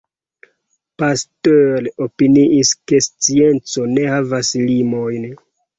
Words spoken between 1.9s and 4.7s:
opiniis ke scienco ne havas